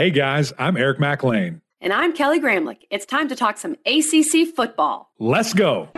[0.00, 1.60] Hey guys, I'm Eric McLean.
[1.78, 2.86] And I'm Kelly Gramlich.
[2.88, 5.10] It's time to talk some ACC football.
[5.18, 5.90] Let's go.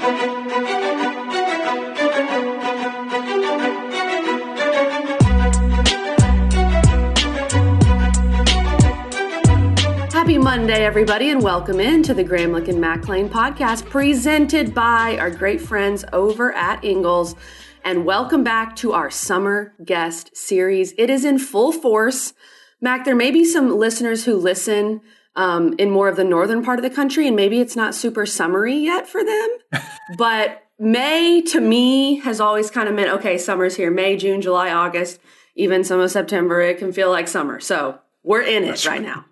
[10.11, 15.61] Happy Monday, everybody, and welcome into the Gramlich and McLean podcast presented by our great
[15.61, 17.37] friends over at Ingles.
[17.85, 20.93] And welcome back to our summer guest series.
[20.99, 22.35] It is in full force.
[22.83, 25.01] Mac, there may be some listeners who listen
[25.37, 28.27] um, in more of the northern part of the country, and maybe it's not super
[28.27, 29.49] summery yet for them.
[30.19, 33.91] but May to me has always kind of meant okay, summer's here.
[33.91, 35.21] May, June, July, August,
[35.55, 37.61] even some of September, it can feel like summer.
[37.61, 39.25] So we're in it That's right, right now.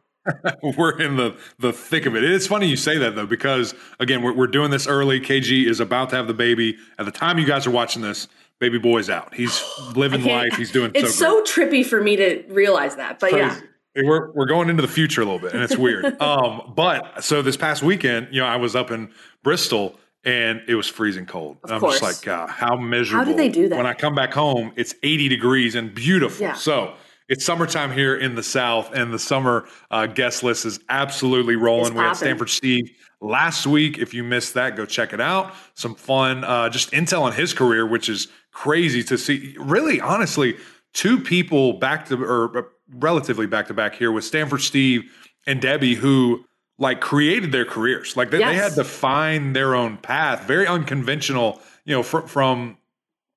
[0.78, 2.22] we're in the the thick of it.
[2.22, 5.20] It's funny you say that though, because again, we're, we're doing this early.
[5.20, 6.77] KG is about to have the baby.
[6.98, 8.28] At the time you guys are watching this,
[8.60, 9.34] baby boy's out.
[9.34, 9.64] He's
[9.96, 10.55] living life.
[10.56, 10.92] He's doing.
[10.95, 13.59] It's so, so trippy for me to realize that, but yeah.
[13.96, 16.05] We're we're going into the future a little bit, and it's weird.
[16.23, 20.75] um, but so this past weekend, you know, I was up in Bristol and it
[20.75, 21.58] was freezing cold.
[21.64, 21.98] Of I'm course.
[21.98, 23.25] just like, God, how miserable.
[23.25, 23.77] How do they do that?
[23.77, 26.41] When I come back home, it's 80 degrees and beautiful.
[26.41, 26.53] Yeah.
[26.55, 26.94] So
[27.28, 31.94] it's summertime here in the South, and the summer uh, guest list is absolutely rolling.
[31.94, 33.98] We had Stanford Steve last week.
[33.98, 35.55] If you missed that, go check it out.
[35.75, 39.56] Some fun, uh, just intel on his career, which is crazy to see.
[39.59, 40.56] Really, honestly,
[40.93, 42.62] two people back to or uh,
[42.95, 45.11] relatively back to back here with Stanford Steve
[45.47, 46.45] and Debbie, who
[46.78, 48.17] like created their careers.
[48.17, 48.51] Like they, yes.
[48.51, 51.61] they had to find their own path, very unconventional.
[51.84, 52.77] You know, fr- from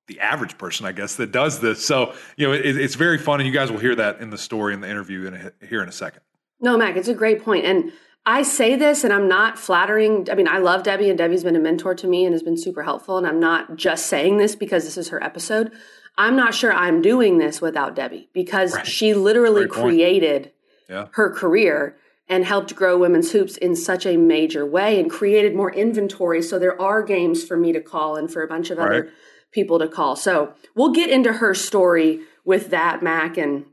[0.06, 1.84] the average person, I guess, that does this.
[1.84, 3.40] So, you know, it, it's very fun.
[3.40, 5.82] And you guys will hear that in the story in the interview in a, here
[5.82, 6.20] in a second.
[6.60, 7.64] No, Mac, it's a great point.
[7.64, 7.92] And
[8.26, 10.28] I say this and I'm not flattering.
[10.30, 12.56] I mean, I love Debbie and Debbie's been a mentor to me and has been
[12.56, 13.18] super helpful.
[13.18, 15.72] And I'm not just saying this because this is her episode.
[16.16, 18.86] I'm not sure I'm doing this without Debbie because right.
[18.86, 20.52] she literally created
[20.88, 21.08] yeah.
[21.12, 21.96] her career
[22.28, 26.40] and helped grow women's hoops in such a major way and created more inventory.
[26.40, 28.86] So there are games for me to call and for a bunch of right.
[28.86, 29.12] other
[29.50, 30.16] people to call.
[30.16, 33.66] So we'll get into her story with that, Mac, and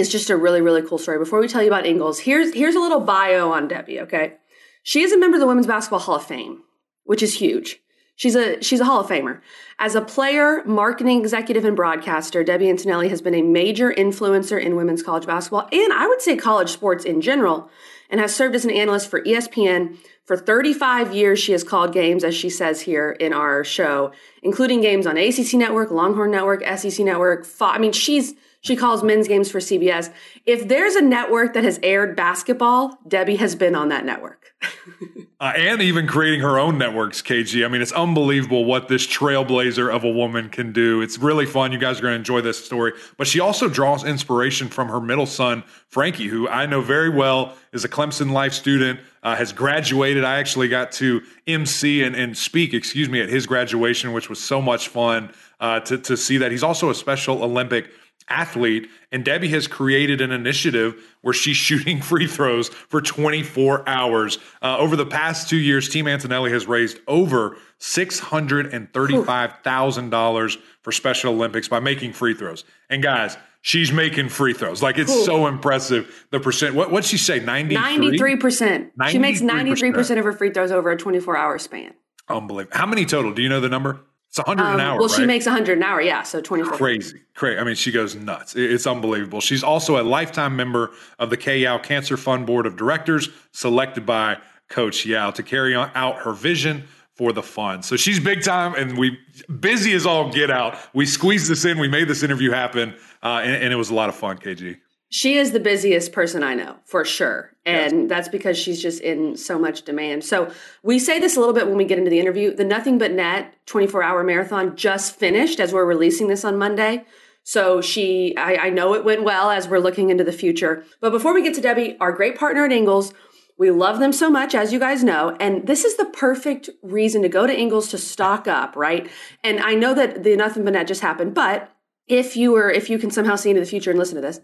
[0.00, 1.18] it's just a really, really cool story.
[1.18, 4.34] Before we tell you about Ingles, here's here's a little bio on Debbie, okay?
[4.82, 6.62] She is a member of the Women's Basketball Hall of Fame,
[7.04, 7.80] which is huge.
[8.16, 9.40] She's a she's a Hall of Famer.
[9.78, 14.76] As a player, marketing executive, and broadcaster, Debbie Antonelli has been a major influencer in
[14.76, 17.70] women's college basketball and I would say college sports in general,
[18.10, 19.96] and has served as an analyst for ESPN,
[20.30, 24.12] for 35 years, she has called games, as she says here in our show,
[24.44, 27.48] including games on ACC Network, Longhorn Network, SEC Network.
[27.60, 30.12] I mean, she's she calls men's games for CBS.
[30.44, 34.52] If there's a network that has aired basketball, Debbie has been on that network.
[35.40, 37.64] uh, and even creating her own networks, KG.
[37.64, 41.00] I mean, it's unbelievable what this trailblazer of a woman can do.
[41.00, 41.72] It's really fun.
[41.72, 42.92] You guys are going to enjoy this story.
[43.16, 47.56] But she also draws inspiration from her middle son, Frankie, who I know very well
[47.72, 50.22] is a Clemson Life student, uh, has graduated.
[50.22, 54.42] I actually got to MC and, and speak, excuse me, at his graduation, which was
[54.42, 56.50] so much fun uh, to, to see that.
[56.50, 57.90] He's also a Special Olympic
[58.30, 58.88] athlete.
[59.12, 64.38] And Debbie has created an initiative where she's shooting free throws for 24 hours.
[64.62, 71.68] Uh, over the past two years, Team Antonelli has raised over $635,000 for Special Olympics
[71.68, 72.64] by making free throws.
[72.88, 74.82] And guys, she's making free throws.
[74.82, 76.26] Like it's so impressive.
[76.30, 77.40] The percent, what, what'd she say?
[77.40, 78.36] 93?
[78.36, 78.90] 93%.
[79.08, 81.94] She makes 93% of her free throws over a 24 hour span.
[82.28, 82.76] Unbelievable.
[82.76, 83.32] How many total?
[83.32, 84.00] Do you know the number?
[84.30, 84.98] It's a hundred um, an hour.
[85.00, 85.16] Well, right?
[85.16, 86.00] she makes a hundred an hour.
[86.00, 86.76] Yeah, so twenty four.
[86.76, 87.58] Crazy, crazy.
[87.58, 88.54] I mean, she goes nuts.
[88.54, 89.40] It's unbelievable.
[89.40, 94.06] She's also a lifetime member of the Kay Yow Cancer Fund Board of Directors, selected
[94.06, 97.84] by Coach Yow to carry on, out her vision for the fund.
[97.84, 99.18] So she's big time, and we
[99.58, 100.78] busy as all get out.
[100.94, 101.80] We squeezed this in.
[101.80, 104.38] We made this interview happen, uh, and, and it was a lot of fun.
[104.38, 104.78] KG.
[105.10, 107.50] She is the busiest person I know for sure.
[107.66, 108.08] And yes.
[108.08, 110.24] that's because she's just in so much demand.
[110.24, 110.52] So
[110.84, 112.54] we say this a little bit when we get into the interview.
[112.54, 117.04] The Nothing But Net 24 hour marathon just finished as we're releasing this on Monday.
[117.42, 120.84] So she, I, I know it went well as we're looking into the future.
[121.00, 123.12] But before we get to Debbie, our great partner at Ingles,
[123.58, 125.36] we love them so much, as you guys know.
[125.40, 129.10] And this is the perfect reason to go to Ingles to stock up, right?
[129.42, 131.74] And I know that the Nothing But Net just happened, but
[132.06, 134.40] if you were, if you can somehow see into the future and listen to this,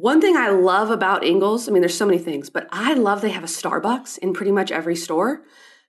[0.00, 3.20] one thing I love about Ingles, I mean, there's so many things, but I love
[3.20, 5.42] they have a Starbucks in pretty much every store.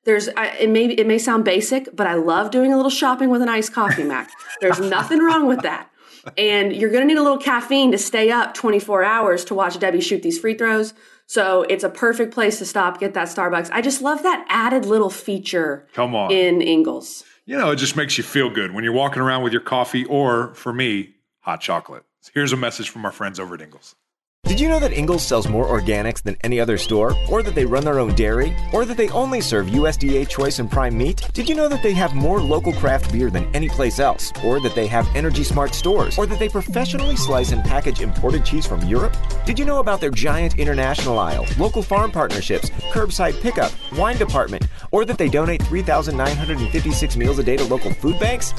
[0.05, 3.29] There's, I, it may it may sound basic, but I love doing a little shopping
[3.29, 4.31] with an iced coffee, Mac.
[4.61, 5.89] There's nothing wrong with that.
[6.37, 9.77] And you're going to need a little caffeine to stay up 24 hours to watch
[9.79, 10.93] Debbie shoot these free throws.
[11.27, 13.69] So it's a perfect place to stop, get that Starbucks.
[13.71, 15.87] I just love that added little feature.
[15.93, 17.23] Come on, in Ingles.
[17.45, 20.05] You know, it just makes you feel good when you're walking around with your coffee,
[20.05, 22.03] or for me, hot chocolate.
[22.33, 23.95] Here's a message from our friends over at Ingles.
[24.43, 27.15] Did you know that Ingles sells more organics than any other store?
[27.29, 28.55] Or that they run their own dairy?
[28.71, 31.27] Or that they only serve USDA choice and prime meat?
[31.33, 34.31] Did you know that they have more local craft beer than any place else?
[34.45, 36.17] Or that they have energy smart stores?
[36.17, 39.17] Or that they professionally slice and package imported cheese from Europe?
[39.45, 44.67] Did you know about their giant international aisle, local farm partnerships, curbside pickup, wine department?
[44.91, 48.53] Or that they donate 3,956 meals a day to local food banks?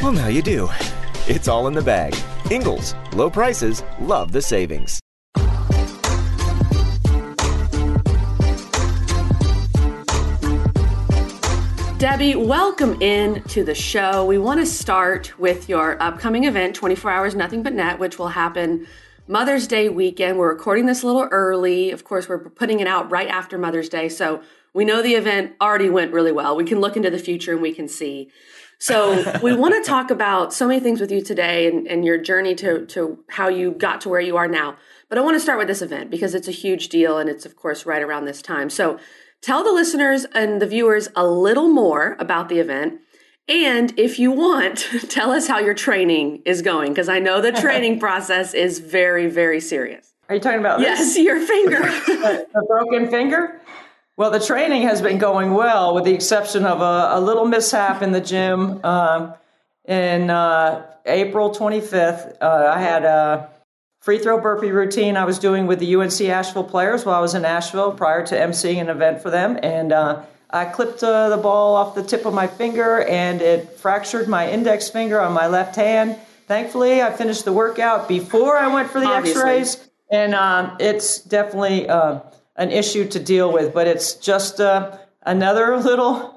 [0.00, 0.68] Well, now you do.
[1.30, 2.16] It's all in the bag.
[2.50, 4.98] Ingles, low prices, love the savings.
[11.98, 14.24] Debbie, welcome in to the show.
[14.24, 18.28] We want to start with your upcoming event, 24 Hours Nothing But Net, which will
[18.28, 18.86] happen
[19.26, 20.38] Mother's Day weekend.
[20.38, 21.90] We're recording this a little early.
[21.90, 24.08] Of course, we're putting it out right after Mother's Day.
[24.08, 24.40] So
[24.72, 26.56] we know the event already went really well.
[26.56, 28.30] We can look into the future and we can see.
[28.78, 32.16] So we want to talk about so many things with you today and, and your
[32.16, 34.76] journey to, to how you got to where you are now.
[35.08, 37.44] But I want to start with this event because it's a huge deal and it's,
[37.44, 38.70] of course, right around this time.
[38.70, 38.98] So
[39.42, 43.00] tell the listeners and the viewers a little more about the event.
[43.48, 44.78] And if you want,
[45.08, 49.26] tell us how your training is going because I know the training process is very,
[49.26, 50.14] very serious.
[50.28, 51.18] Are you talking about yes, this?
[51.18, 51.80] your finger,
[52.54, 53.60] a broken finger?
[54.18, 58.02] Well, the training has been going well, with the exception of a, a little mishap
[58.02, 58.84] in the gym.
[58.84, 59.34] Um,
[59.84, 63.48] in uh, April 25th, uh, I had a
[64.00, 67.36] free throw burpee routine I was doing with the UNC Asheville players while I was
[67.36, 69.56] in Asheville prior to emceeing an event for them.
[69.62, 73.78] And uh, I clipped uh, the ball off the tip of my finger and it
[73.78, 76.16] fractured my index finger on my left hand.
[76.48, 79.88] Thankfully, I finished the workout before I went for the x rays.
[80.10, 82.18] And um, it's definitely uh,
[82.58, 86.34] an issue to deal with, but it's just uh, another little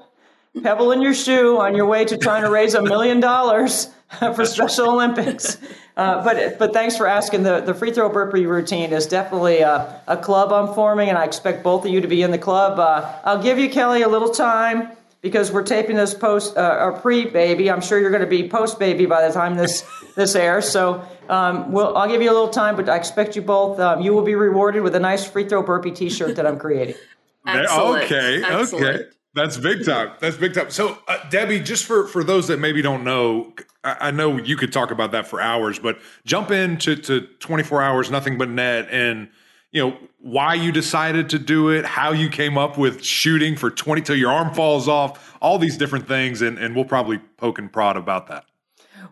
[0.62, 4.46] pebble in your shoe on your way to trying to raise a million dollars for
[4.46, 5.58] Special Olympics.
[5.94, 7.42] Uh, but but thanks for asking.
[7.42, 11.24] The the free throw burpee routine is definitely a, a club I'm forming, and I
[11.24, 12.78] expect both of you to be in the club.
[12.78, 16.92] Uh, I'll give you Kelly a little time because we're taping this post uh, or
[16.92, 17.70] pre baby.
[17.70, 19.84] I'm sure you're going to be post baby by the time this
[20.16, 20.68] this airs.
[20.68, 23.80] So um, we'll, I'll give you a little time, but I expect you both.
[23.80, 26.96] Um, you will be rewarded with a nice free throw burpee T-shirt that I'm creating.
[27.46, 28.04] Excellent.
[28.04, 28.86] Okay, Excellent.
[28.86, 29.04] okay.
[29.34, 30.12] That's big time.
[30.20, 30.70] That's big time.
[30.70, 34.56] So, uh, Debbie, just for for those that maybe don't know, I, I, know you
[34.56, 38.88] could talk about that for hours, but jump into to 24 hours, nothing but net,
[38.90, 39.30] and
[39.72, 43.70] you know why you decided to do it, how you came up with shooting for
[43.70, 47.58] 20 till your arm falls off, all these different things, and, and we'll probably poke
[47.58, 48.44] and prod about that.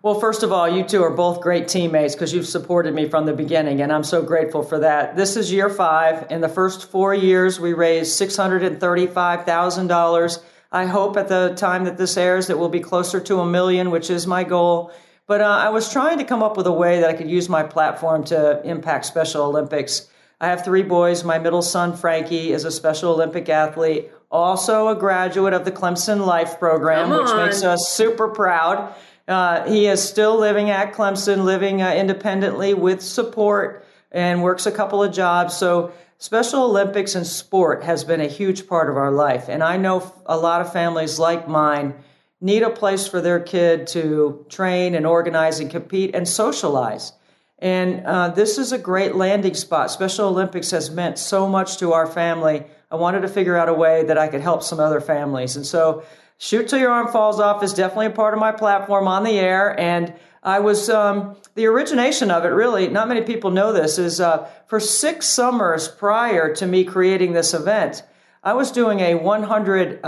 [0.02, 3.26] Well, first of all, you two are both great teammates because you've supported me from
[3.26, 5.16] the beginning, and I'm so grateful for that.
[5.16, 6.30] This is year five.
[6.30, 10.42] In the first four years, we raised $635,000.
[10.72, 13.90] I hope at the time that this airs that we'll be closer to a million,
[13.90, 14.92] which is my goal.
[15.26, 17.48] But uh, I was trying to come up with a way that I could use
[17.48, 20.08] my platform to impact Special Olympics.
[20.40, 21.22] I have three boys.
[21.22, 26.24] My middle son, Frankie, is a Special Olympic athlete, also a graduate of the Clemson
[26.24, 28.94] Life program, which makes us super proud.
[29.28, 34.72] Uh, he is still living at Clemson, living uh, independently with support, and works a
[34.72, 35.56] couple of jobs.
[35.56, 39.48] So, Special Olympics and sport has been a huge part of our life.
[39.48, 41.94] And I know a lot of families like mine
[42.42, 47.12] need a place for their kid to train and organize and compete and socialize.
[47.60, 49.90] And uh, this is a great landing spot.
[49.90, 52.64] Special Olympics has meant so much to our family.
[52.90, 55.56] I wanted to figure out a way that I could help some other families.
[55.56, 56.02] And so
[56.38, 59.38] Shoot Till Your Arm Falls Off is definitely a part of my platform on the
[59.38, 59.78] air.
[59.78, 64.22] And I was, um, the origination of it really, not many people know this, is
[64.22, 68.02] uh, for six summers prior to me creating this event,
[68.42, 70.00] I was doing a 115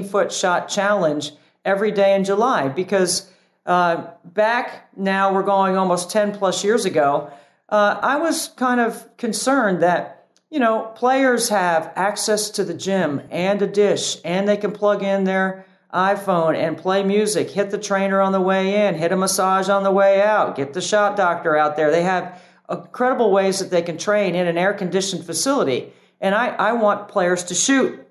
[0.00, 1.32] uh, foot shot challenge
[1.62, 3.29] every day in July because
[3.66, 7.30] uh, back now, we're going almost 10 plus years ago,
[7.68, 13.22] uh, I was kind of concerned that you know, players have access to the gym
[13.30, 15.64] and a dish, and they can plug in their
[15.94, 19.84] iPhone and play music, hit the trainer on the way in, hit a massage on
[19.84, 21.90] the way out, get the shot doctor out there.
[21.90, 25.92] They have incredible ways that they can train in an air conditioned facility.
[26.20, 28.06] And I, I want players to shoot.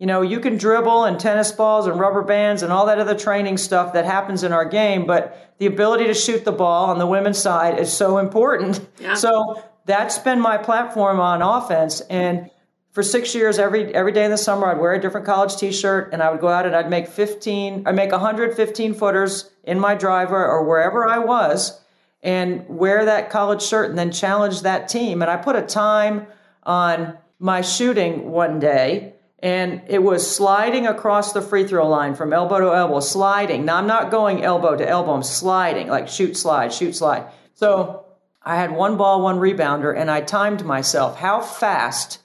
[0.00, 3.14] You know, you can dribble and tennis balls and rubber bands and all that other
[3.14, 6.98] training stuff that happens in our game, but the ability to shoot the ball on
[6.98, 8.80] the women's side is so important.
[8.98, 9.14] Yeah.
[9.14, 12.00] So that's been my platform on offense.
[12.08, 12.50] And
[12.92, 16.10] for six years, every every day in the summer, I'd wear a different college T-shirt,
[16.12, 19.94] and I would go out and I'd make fifteen, I make 115 footers in my
[19.94, 21.78] driver or wherever I was,
[22.22, 25.22] and wear that college shirt, and then challenge that team.
[25.22, 26.26] And I put a time
[26.64, 32.32] on my shooting one day, and it was sliding across the free throw line from
[32.32, 33.64] elbow to elbow, sliding.
[33.64, 37.26] Now I'm not going elbow to elbow, I'm sliding, like shoot, slide, shoot, slide.
[37.54, 38.04] So
[38.42, 41.18] I had one ball, one rebounder, and I timed myself.
[41.18, 42.18] How fast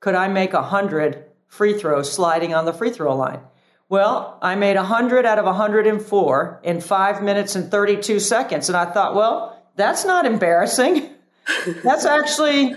[0.00, 3.40] could I make 100 free throws sliding on the free throw line?
[3.88, 8.70] Well, I made 100 out of 104 in five minutes and 32 seconds.
[8.70, 11.10] And I thought, well, that's not embarrassing.
[11.84, 12.74] that's actually,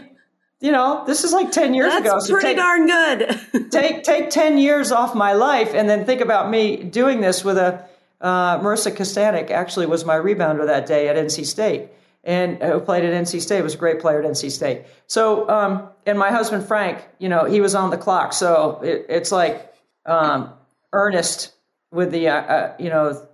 [0.62, 2.20] you know, this is like 10 years that's ago.
[2.20, 3.72] So pretty take, darn good.
[3.72, 7.58] take, take 10 years off my life and then think about me doing this with
[7.58, 7.86] a,
[8.22, 11.90] uh, Marissa Kastanek actually was my rebounder that day at NC State
[12.24, 14.86] and uh, who played at NC State was a great player at NC State.
[15.08, 18.34] So, um, and my husband Frank, you know, he was on the clock.
[18.34, 19.74] So it, it's like
[20.06, 20.54] um,
[20.92, 21.54] Ernst
[21.92, 23.28] with the, uh, uh, you know,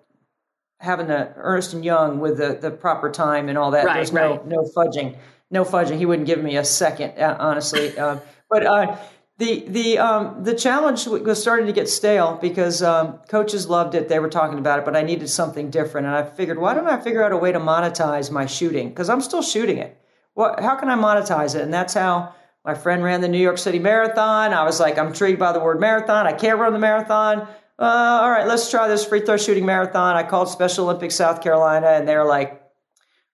[0.80, 3.86] having the Ernst and Young with the, the proper time and all that.
[3.86, 4.46] Right, There's right.
[4.46, 5.16] no no fudging,
[5.52, 5.98] no fudging.
[5.98, 7.98] He wouldn't give me a second, uh, honestly.
[8.00, 8.98] Um, but uh,
[9.38, 14.08] the the um, the challenge was starting to get stale because um, coaches loved it.
[14.08, 16.08] They were talking about it, but I needed something different.
[16.08, 18.90] And I figured, why don't I figure out a way to monetize my shooting?
[18.90, 20.00] Because I'm still shooting it.
[20.34, 20.60] What?
[20.60, 21.62] How can I monetize it?
[21.62, 24.54] And that's how my friend ran the New York City Marathon.
[24.54, 26.28] I was like, I'm intrigued by the word marathon.
[26.28, 27.48] I can't run the marathon.
[27.80, 30.16] Uh, all right, let's try this free throw shooting marathon.
[30.16, 32.62] I called Special Olympics South Carolina, and they're like,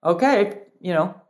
[0.02, 1.22] okay, you know,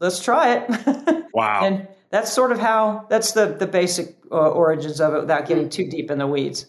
[0.00, 1.22] let's try it.
[1.36, 1.66] Wow.
[1.66, 5.68] and that's sort of how that's the the basic uh, origins of it without getting
[5.68, 6.64] too deep in the weeds.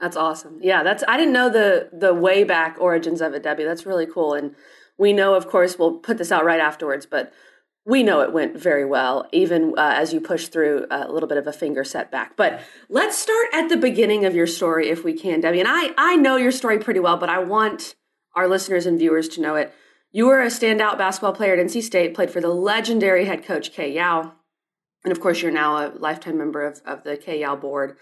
[0.00, 0.58] That's awesome.
[0.62, 3.64] Yeah, that's I didn't know the the way back origins of it, Debbie.
[3.64, 4.32] That's really cool.
[4.32, 4.54] And
[4.96, 7.30] we know, of course, we'll put this out right afterwards, but
[7.84, 11.38] we know it went very well, even uh, as you push through a little bit
[11.38, 12.36] of a finger setback.
[12.36, 15.60] But let's start at the beginning of your story, if we can, Debbie.
[15.60, 17.96] And I I know your story pretty well, but I want
[18.34, 19.74] our listeners and viewers to know it.
[20.12, 23.72] You were a standout basketball player at NC State, played for the legendary head coach
[23.72, 24.32] Kay Yow.
[25.04, 27.96] And of course, you're now a lifetime member of, of the Kay Yow board.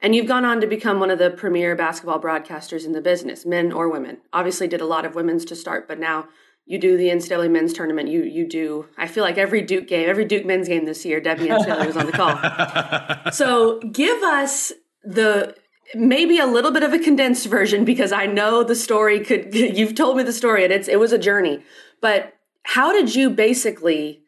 [0.00, 3.46] And you've gone on to become one of the premier basketball broadcasters in the business,
[3.46, 4.18] men or women.
[4.32, 6.26] Obviously, did a lot of women's to start, but now
[6.66, 8.08] you do the NCAA men's tournament.
[8.08, 8.88] You you do.
[8.98, 11.96] I feel like every Duke game, every Duke men's game this year, Debbie Antonelli was
[11.96, 13.30] on the call.
[13.32, 14.72] so give us
[15.04, 15.54] the
[15.94, 19.54] maybe a little bit of a condensed version because I know the story could.
[19.54, 21.62] You've told me the story, and it's it was a journey.
[22.00, 22.34] But
[22.64, 24.22] how did you basically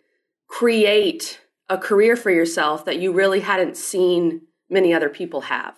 [0.49, 5.76] create a career for yourself that you really hadn't seen many other people have?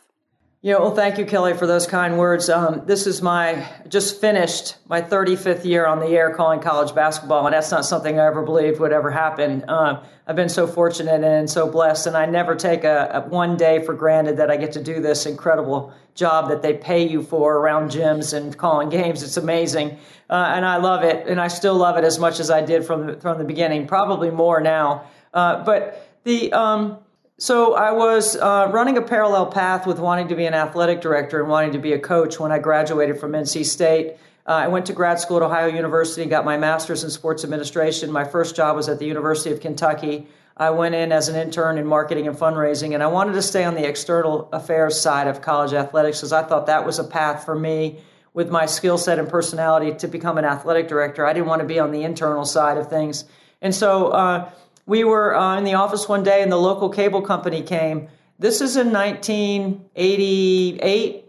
[0.66, 2.48] Yeah, well, thank you, Kelly, for those kind words.
[2.48, 7.46] Um, this is my just finished my 35th year on the air calling college basketball,
[7.46, 9.62] and that's not something I ever believed would ever happen.
[9.68, 13.56] Uh, I've been so fortunate and so blessed, and I never take a, a, one
[13.56, 17.22] day for granted that I get to do this incredible job that they pay you
[17.22, 19.22] for around gyms and calling games.
[19.22, 19.96] It's amazing,
[20.28, 22.84] uh, and I love it, and I still love it as much as I did
[22.84, 23.86] from the, from the beginning.
[23.86, 26.98] Probably more now, uh, but the um,
[27.38, 31.40] so I was uh, running a parallel path with wanting to be an athletic director
[31.40, 34.16] and wanting to be a coach when I graduated from NC State.
[34.46, 38.10] Uh, I went to grad school at Ohio University, got my master's in sports administration.
[38.10, 40.28] My first job was at the University of Kentucky.
[40.56, 43.64] I went in as an intern in marketing and fundraising, and I wanted to stay
[43.64, 47.44] on the external affairs side of college athletics because I thought that was a path
[47.44, 47.98] for me
[48.32, 51.26] with my skill set and personality to become an athletic director.
[51.26, 53.26] I didn't want to be on the internal side of things.
[53.60, 54.50] And so, uh,
[54.86, 58.08] we were uh, in the office one day and the local cable company came.
[58.38, 61.24] This is in 1988.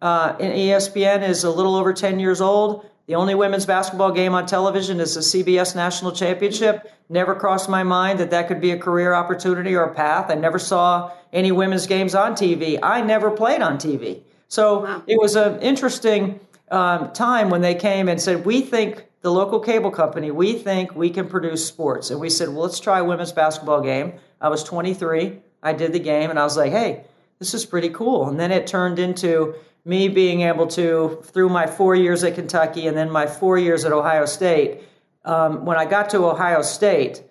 [0.00, 2.88] Uh, and ESPN is a little over 10 years old.
[3.06, 6.92] The only women's basketball game on television is the CBS National Championship.
[7.08, 10.30] Never crossed my mind that that could be a career opportunity or a path.
[10.30, 12.78] I never saw any women's games on TV.
[12.82, 14.20] I never played on TV.
[14.48, 15.02] So wow.
[15.06, 16.38] it was an interesting
[16.70, 20.94] um, time when they came and said, We think the local cable company, we think
[20.94, 22.10] we can produce sports.
[22.10, 24.14] And we said, well, let's try a women's basketball game.
[24.40, 25.40] I was 23.
[25.62, 27.04] I did the game and I was like, hey,
[27.38, 28.28] this is pretty cool.
[28.28, 32.86] And then it turned into me being able to, through my four years at Kentucky
[32.86, 34.82] and then my four years at Ohio State,
[35.24, 37.22] um, when I got to Ohio State,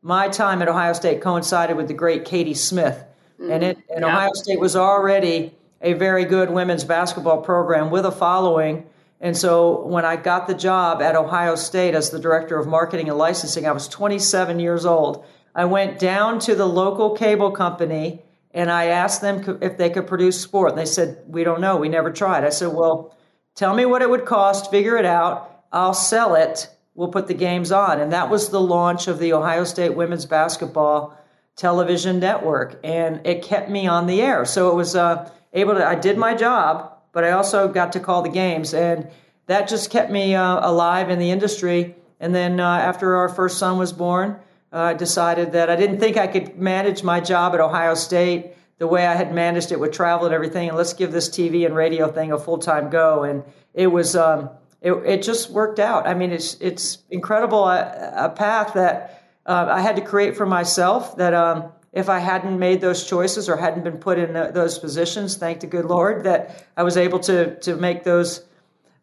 [0.00, 3.04] my time at Ohio State coincided with the great Katie Smith.
[3.40, 4.06] Mm, and, it, and yeah.
[4.06, 8.86] Ohio State was already a very good women's basketball program with a following
[9.20, 13.08] and so when I got the job at Ohio State as the director of marketing
[13.08, 15.24] and licensing, I was 27 years old.
[15.54, 20.06] I went down to the local cable company and I asked them if they could
[20.06, 20.70] produce sport.
[20.70, 21.76] And they said, We don't know.
[21.76, 22.44] We never tried.
[22.44, 23.16] I said, Well,
[23.54, 25.64] tell me what it would cost, figure it out.
[25.72, 26.68] I'll sell it.
[26.94, 28.00] We'll put the games on.
[28.00, 31.18] And that was the launch of the Ohio State women's basketball
[31.56, 32.78] television network.
[32.84, 34.44] And it kept me on the air.
[34.44, 38.00] So it was uh, able to, I did my job but I also got to
[38.00, 39.08] call the games, and
[39.46, 41.94] that just kept me uh, alive in the industry.
[42.20, 44.36] And then uh, after our first son was born,
[44.72, 48.52] uh, I decided that I didn't think I could manage my job at Ohio State
[48.78, 51.64] the way I had managed it with travel and everything, and let's give this TV
[51.64, 53.22] and radio thing a full time go.
[53.22, 56.06] And it was um, it, it just worked out.
[56.06, 60.46] I mean, it's it's incredible a, a path that uh, I had to create for
[60.46, 61.16] myself.
[61.16, 65.36] That um, if I hadn't made those choices or hadn't been put in those positions,
[65.36, 68.44] thank the good Lord that I was able to to make those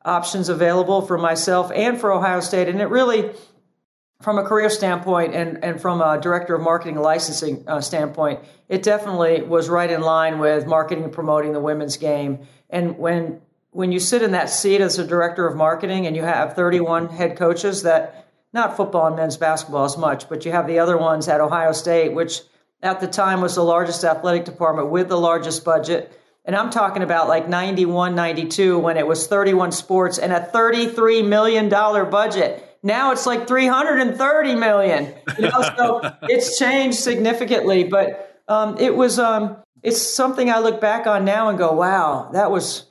[0.04, 2.68] options available for myself and for Ohio State.
[2.68, 3.32] And it really,
[4.22, 8.84] from a career standpoint and, and from a director of marketing licensing uh, standpoint, it
[8.84, 12.40] definitely was right in line with marketing and promoting the women's game.
[12.70, 13.42] And when
[13.74, 17.08] when you sit in that seat as a director of marketing and you have 31
[17.08, 20.98] head coaches that not football and men's basketball as much, but you have the other
[20.98, 22.42] ones at Ohio State, which
[22.82, 26.18] at the time was the largest athletic department with the largest budget.
[26.44, 31.28] And I'm talking about like 91, 92 when it was 31 sports and a $33
[31.28, 32.68] million budget.
[32.84, 35.14] Now it's like 330 million.
[35.38, 40.82] You know, so it's changed significantly, but um, it was um, it's something I look
[40.82, 42.88] back on now and go, wow, that was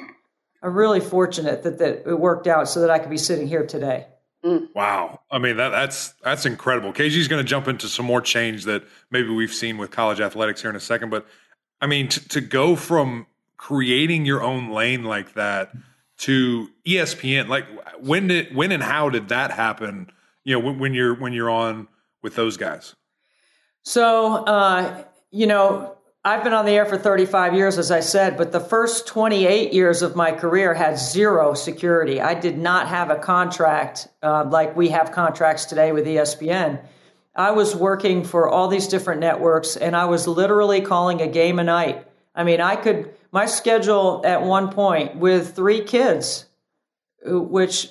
[0.63, 3.67] I'm really fortunate that, that it worked out so that I could be sitting here
[3.67, 4.07] today.
[4.45, 4.75] Mm.
[4.75, 5.21] Wow.
[5.31, 6.93] I mean, that, that's that's incredible.
[6.93, 10.63] KG's going to jump into some more change that maybe we've seen with college athletics
[10.63, 11.11] here in a second.
[11.11, 11.27] But
[11.81, 15.73] I mean, t- to go from creating your own lane like that
[16.19, 17.67] to ESPN, like
[17.99, 20.11] when did when and how did that happen?
[20.45, 21.89] You know, when, when you're when you're on
[22.23, 22.95] with those guys.
[23.83, 28.37] So, uh, you know, I've been on the air for 35 years, as I said,
[28.37, 32.21] but the first 28 years of my career had zero security.
[32.21, 36.85] I did not have a contract uh, like we have contracts today with ESPN.
[37.35, 41.59] I was working for all these different networks, and I was literally calling a game
[41.59, 42.07] a night.
[42.35, 46.45] I mean, I could, my schedule at one point with three kids,
[47.25, 47.89] which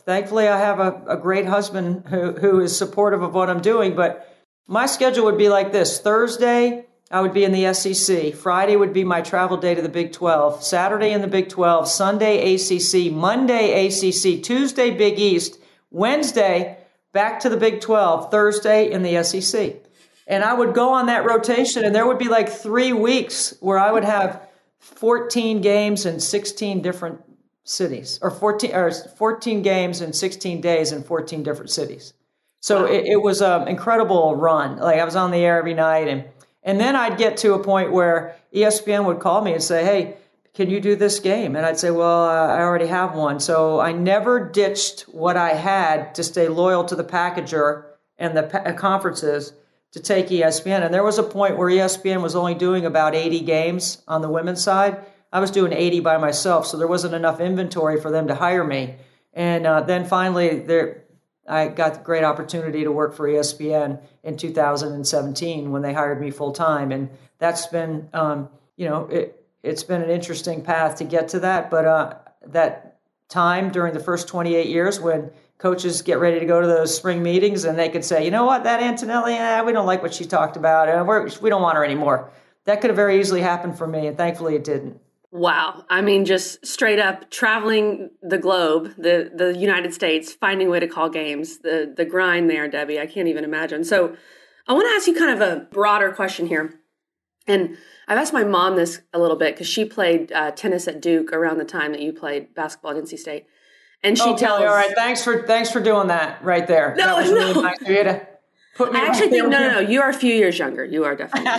[0.00, 3.96] thankfully I have a, a great husband who, who is supportive of what I'm doing,
[3.96, 4.28] but
[4.66, 8.34] my schedule would be like this Thursday, I would be in the SEC.
[8.34, 10.64] Friday would be my travel day to the Big 12.
[10.64, 11.86] Saturday in the Big 12.
[11.86, 13.12] Sunday ACC.
[13.12, 14.42] Monday ACC.
[14.42, 15.58] Tuesday Big East.
[15.90, 16.78] Wednesday
[17.12, 18.30] back to the Big 12.
[18.30, 19.76] Thursday in the SEC.
[20.26, 23.78] And I would go on that rotation, and there would be like three weeks where
[23.78, 27.20] I would have 14 games in 16 different
[27.64, 32.14] cities, or 14, or 14 games in 16 days in 14 different cities.
[32.60, 34.78] So it, it was an incredible run.
[34.78, 36.24] Like I was on the air every night, and
[36.62, 40.16] and then I'd get to a point where ESPN would call me and say, Hey,
[40.54, 41.56] can you do this game?
[41.56, 43.40] And I'd say, Well, uh, I already have one.
[43.40, 47.84] So I never ditched what I had to stay loyal to the packager
[48.18, 49.52] and the pa- uh, conferences
[49.92, 50.84] to take ESPN.
[50.84, 54.28] And there was a point where ESPN was only doing about 80 games on the
[54.28, 55.04] women's side.
[55.32, 58.64] I was doing 80 by myself, so there wasn't enough inventory for them to hire
[58.64, 58.96] me.
[59.34, 61.01] And uh, then finally, there,
[61.46, 66.30] I got the great opportunity to work for ESPN in 2017 when they hired me
[66.30, 71.04] full time, and that's been, um, you know, it, it's been an interesting path to
[71.04, 71.70] get to that.
[71.70, 72.14] But uh,
[72.46, 76.94] that time during the first 28 years when coaches get ready to go to those
[76.94, 80.02] spring meetings and they could say, you know what, that Antonelli, eh, we don't like
[80.02, 82.30] what she talked about, uh, we're, we don't want her anymore.
[82.64, 85.00] That could have very easily happened for me, and thankfully it didn't.
[85.32, 85.86] Wow.
[85.88, 90.78] I mean, just straight up traveling the globe, the, the United States, finding a way
[90.78, 93.82] to call games, the, the grind there, Debbie, I can't even imagine.
[93.82, 94.14] So
[94.68, 96.78] I want to ask you kind of a broader question here.
[97.46, 101.00] And I've asked my mom this a little bit because she played uh, tennis at
[101.00, 103.46] Duke around the time that you played basketball at NC State.
[104.04, 106.94] And she oh, tells, all right, thanks for thanks for doing that right there.
[106.96, 107.60] No, that was really no.
[107.62, 108.26] nice of you to
[108.74, 109.78] Put me I actually think no, no, no.
[109.80, 110.82] You are a few years younger.
[110.82, 111.50] You are definitely.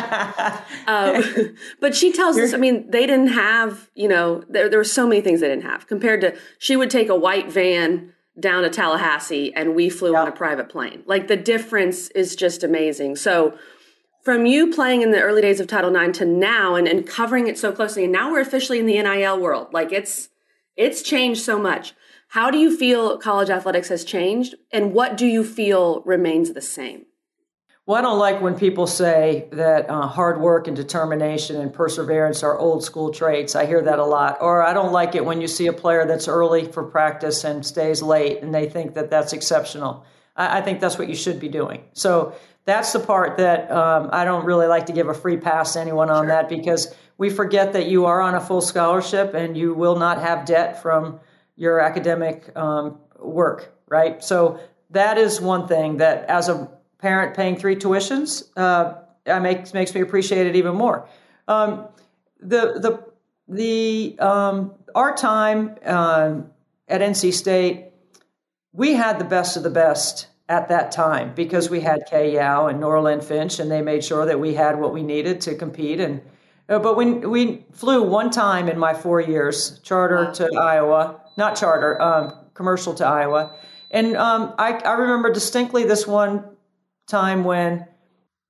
[0.88, 2.54] um, but she tells us.
[2.54, 3.92] I mean, they didn't have.
[3.94, 6.36] You know, there there were so many things they didn't have compared to.
[6.58, 10.70] She would take a white van down to Tallahassee, and we flew on a private
[10.70, 11.04] plane.
[11.06, 13.16] Like the difference is just amazing.
[13.18, 13.58] So.
[14.24, 17.48] From you playing in the early days of Title IX to now and, and covering
[17.48, 19.74] it so closely, and now we're officially in the NIL world.
[19.74, 20.30] Like it's
[20.78, 21.94] it's changed so much.
[22.34, 26.64] How do you feel college athletics has changed, and what do you feel remains the
[26.64, 27.06] same?
[27.86, 32.42] Well, I don't like when people say that uh, hard work and determination and perseverance
[32.42, 33.56] are old school traits.
[33.56, 34.40] I hear that a lot.
[34.42, 37.64] Or I don't like it when you see a player that's early for practice and
[37.64, 40.04] stays late and they think that that's exceptional.
[40.36, 41.84] I, I think that's what you should be doing.
[41.94, 45.74] So that's the part that um, I don't really like to give a free pass
[45.74, 46.30] to anyone on sure.
[46.30, 50.20] that because we forget that you are on a full scholarship and you will not
[50.20, 51.20] have debt from
[51.56, 54.24] your academic um, work, right?
[54.24, 54.60] So
[54.92, 58.96] that is one thing that as a parent paying three tuitions uh,
[59.40, 61.08] makes makes me appreciate it even more.
[61.48, 61.88] Um,
[62.40, 63.14] the the
[63.48, 66.42] the um, our time uh,
[66.88, 67.92] at NC State,
[68.72, 72.68] we had the best of the best at that time because we had Kay Yow
[72.68, 75.56] and Nora Lynn Finch, and they made sure that we had what we needed to
[75.56, 76.00] compete.
[76.00, 76.22] And
[76.70, 80.32] uh, but we we flew one time in my four years charter wow.
[80.32, 83.56] to Iowa not charter, um, commercial to Iowa.
[83.92, 86.46] And um, I, I remember distinctly this one
[87.08, 87.88] time when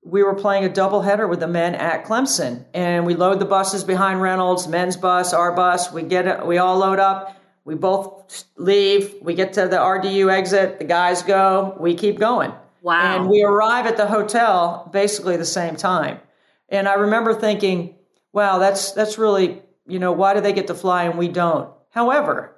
[0.05, 3.83] we were playing a doubleheader with the men at Clemson, and we load the buses
[3.83, 5.91] behind Reynolds, men's bus, our bus.
[5.91, 7.37] We get it, we all load up.
[7.65, 9.15] We both leave.
[9.21, 10.79] We get to the RDU exit.
[10.79, 11.77] The guys go.
[11.79, 12.51] We keep going.
[12.81, 13.15] Wow.
[13.15, 16.19] And we arrive at the hotel basically the same time.
[16.67, 17.95] And I remember thinking,
[18.33, 21.69] wow, that's that's really, you know, why do they get to fly and we don't?
[21.89, 22.53] However,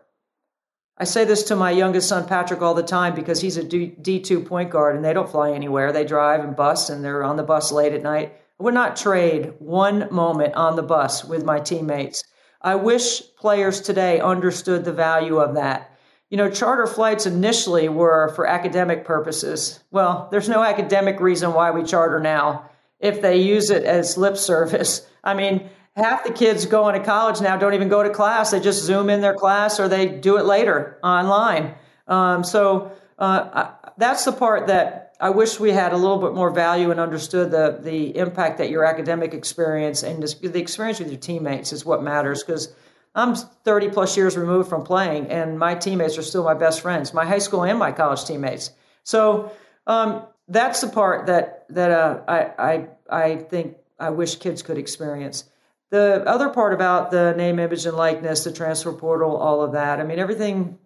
[0.98, 4.46] I say this to my youngest son Patrick all the time because he's a D2
[4.46, 5.92] point guard and they don't fly anywhere.
[5.92, 8.34] They drive and bus and they're on the bus late at night.
[8.60, 12.24] I would not trade one moment on the bus with my teammates.
[12.62, 15.92] I wish players today understood the value of that.
[16.30, 19.82] You know, charter flights initially were for academic purposes.
[19.92, 22.70] Well, there's no academic reason why we charter now
[23.02, 25.06] if they use it as lip service.
[25.26, 28.52] I mean, half the kids going to college now don't even go to class.
[28.52, 31.76] They just zoom in their class or they do it later online.
[32.08, 36.34] Um, so uh, I, that's the part that I wish we had a little bit
[36.34, 41.10] more value and understood the the impact that your academic experience and the experience with
[41.10, 42.74] your teammates is what matters because
[43.16, 47.14] I'm 30 plus years removed from playing and my teammates are still my best friends,
[47.14, 48.72] my high school and my college teammates.
[49.04, 49.54] So
[49.88, 54.78] um, that's the part that that uh, I, I I think I wish kids could
[54.78, 55.46] experience.
[55.92, 60.00] The other part about the name, image, and likeness, the transfer portal, all of that.
[60.00, 60.80] I mean, everything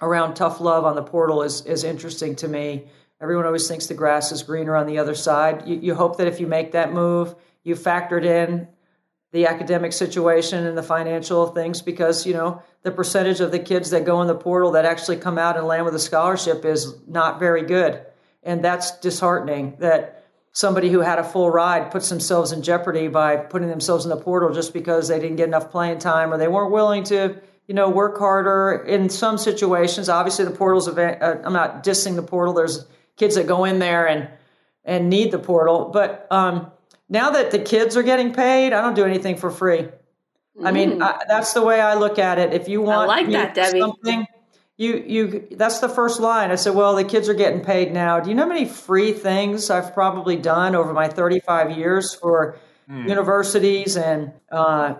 [0.00, 2.86] around tough love on the portal is is interesting to me.
[3.20, 5.66] Everyone always thinks the grass is greener on the other side.
[5.66, 8.68] You, you hope that if you make that move, you factored in
[9.34, 13.90] the academic situation and the financial things because you know the percentage of the kids
[13.90, 16.94] that go in the portal that actually come out and land with a scholarship is
[17.08, 18.00] not very good
[18.44, 20.23] and that's disheartening that
[20.54, 24.16] somebody who had a full ride puts themselves in jeopardy by putting themselves in the
[24.16, 27.36] portal just because they didn't get enough playing time or they weren't willing to
[27.66, 28.84] you know work harder.
[28.86, 32.54] In some situations obviously the portal's event uh, i'm not dissing the portal.
[32.54, 32.86] There's
[33.16, 34.28] kids that go in there and
[34.84, 35.90] and need the portal.
[35.92, 36.70] But um,
[37.08, 39.88] now that the kids are getting paid i don't do anything for free.
[40.56, 40.66] Mm.
[40.68, 41.02] i mean mm.
[41.02, 42.54] I, that's the way i look at it.
[42.54, 43.80] If you want I like that debbie.
[43.80, 44.24] something
[44.76, 46.50] you you that's the first line.
[46.50, 48.20] I said well the kids are getting paid now.
[48.20, 52.58] Do you know how many free things i've probably done over my 35 years for
[52.90, 53.08] mm.
[53.08, 53.96] universities?
[53.96, 54.94] And uh,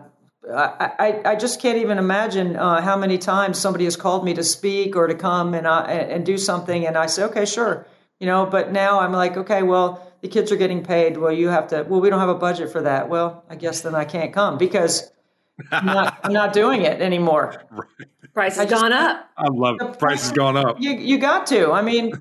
[0.52, 4.34] I, I, I just can't even imagine uh, how many times somebody has called me
[4.34, 6.86] to speak or to come and, and do something.
[6.86, 7.86] And i say okay sure.
[8.20, 11.16] You know but now i'm like okay well the kids are getting paid.
[11.16, 13.08] Well you have to well we don't have a budget for that.
[13.08, 15.10] Well i guess then i can't come because
[15.70, 17.62] I'm not, I'm not doing it anymore.
[17.70, 18.23] Right.
[18.34, 19.30] Price has just, gone up.
[19.36, 19.98] I love it.
[19.98, 20.80] Price has gone up.
[20.80, 21.70] You you got to.
[21.70, 22.12] I mean,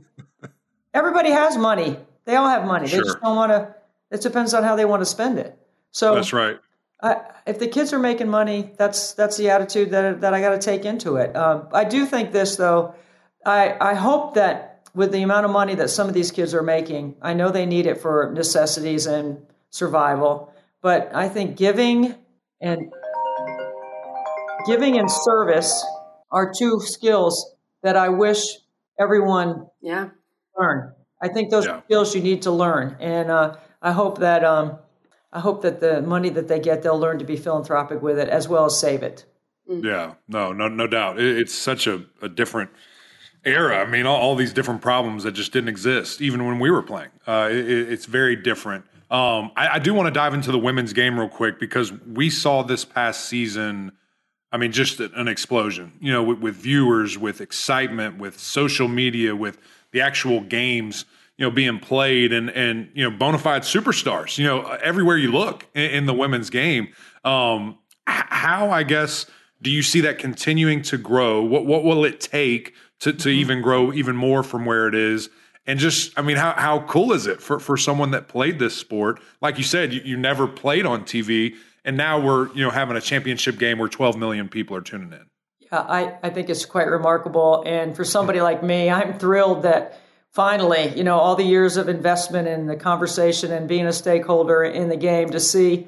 [0.93, 1.97] everybody has money.
[2.26, 2.88] They all have money.
[2.88, 2.99] Sure.
[2.99, 3.76] They just don't want to.
[4.12, 5.58] It depends on how they want to spend it.
[5.91, 6.60] So that's right.
[7.02, 10.52] I, if the kids are making money, that's that's the attitude that that I got
[10.52, 11.36] to take into it.
[11.36, 12.93] Um, I do think this though.
[13.43, 16.62] I I hope that with the amount of money that some of these kids are
[16.62, 22.13] making, I know they need it for necessities and survival, but I think giving
[22.62, 22.93] and
[24.67, 25.84] giving and service
[26.34, 28.43] are two skills that I wish
[29.00, 30.10] everyone yeah
[30.58, 30.93] learn.
[31.22, 31.82] I think those yeah.
[31.84, 34.80] skills you need to learn, and uh, I hope that um,
[35.32, 38.28] I hope that the money that they get, they'll learn to be philanthropic with it
[38.28, 39.26] as well as save it.
[39.69, 39.84] Mm.
[39.84, 41.19] Yeah, no, no, no doubt.
[41.19, 42.69] It, it's such a, a, different
[43.46, 43.80] era.
[43.80, 46.84] I mean, all, all, these different problems that just didn't exist even when we were
[46.84, 47.10] playing.
[47.26, 48.84] Uh, it, it's very different.
[49.10, 52.30] Um, I, I do want to dive into the women's game real quick because we
[52.30, 53.93] saw this past season
[54.54, 59.36] I mean, just an explosion, you know, with, with, viewers, with excitement, with social media,
[59.36, 59.58] with
[59.92, 61.06] the actual games,
[61.38, 65.32] you know, being played and, and, you know, bona fide superstars, you know, everywhere you
[65.32, 66.89] look in, in the women's game.
[67.26, 69.26] Um, how, I guess,
[69.63, 71.42] do you see that continuing to grow?
[71.42, 73.30] What, what will it take to, to mm-hmm.
[73.30, 75.30] even grow even more from where it is?
[75.66, 78.78] And just, I mean, how, how cool is it for, for someone that played this
[78.78, 79.20] sport?
[79.42, 82.96] Like you said, you, you never played on TV and now we're you know having
[82.98, 85.26] a championship game where 12 million people are tuning in.
[85.60, 87.63] Yeah, I, I think it's quite remarkable.
[87.65, 90.00] And for somebody like me, I'm thrilled that
[90.32, 94.63] finally, you know, all the years of investment in the conversation and being a stakeholder
[94.63, 95.88] in the game to see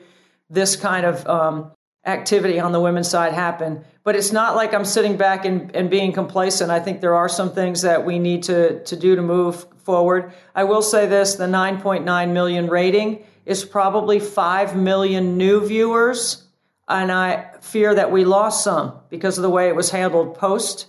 [0.50, 1.72] this kind of um,
[2.06, 3.84] activity on the women's side happen.
[4.04, 6.70] But it's not like I'm sitting back and, and being complacent.
[6.70, 10.32] I think there are some things that we need to, to do to move forward.
[10.54, 16.44] I will say this the 9.9 million rating is probably 5 million new viewers.
[16.88, 20.88] And I fear that we lost some because of the way it was handled post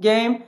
[0.00, 0.42] game.